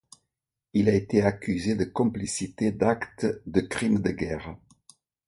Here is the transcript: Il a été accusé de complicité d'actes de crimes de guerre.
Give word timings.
Il 0.73 0.89
a 0.89 0.95
été 0.95 1.21
accusé 1.21 1.75
de 1.75 1.83
complicité 1.85 2.71
d'actes 2.71 3.27
de 3.45 3.61
crimes 3.61 3.99
de 4.01 4.09
guerre. 4.09 4.55